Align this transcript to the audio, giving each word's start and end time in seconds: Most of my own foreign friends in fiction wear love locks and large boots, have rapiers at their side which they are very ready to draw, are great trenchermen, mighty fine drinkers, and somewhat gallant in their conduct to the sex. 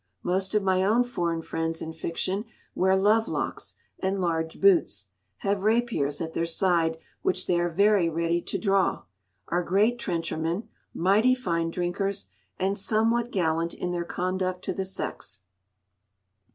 Most 0.23 0.55
of 0.55 0.63
my 0.63 0.81
own 0.83 1.03
foreign 1.03 1.43
friends 1.43 1.79
in 1.79 1.93
fiction 1.93 2.45
wear 2.73 2.95
love 2.97 3.27
locks 3.27 3.75
and 3.99 4.19
large 4.19 4.59
boots, 4.59 5.09
have 5.45 5.61
rapiers 5.61 6.19
at 6.19 6.33
their 6.33 6.47
side 6.47 6.97
which 7.21 7.45
they 7.45 7.59
are 7.59 7.69
very 7.69 8.09
ready 8.09 8.41
to 8.41 8.57
draw, 8.57 9.03
are 9.49 9.61
great 9.61 9.99
trenchermen, 9.99 10.67
mighty 10.91 11.35
fine 11.35 11.69
drinkers, 11.69 12.29
and 12.57 12.79
somewhat 12.79 13.29
gallant 13.29 13.75
in 13.75 13.91
their 13.91 14.03
conduct 14.03 14.65
to 14.65 14.73
the 14.73 14.85
sex. 14.85 15.41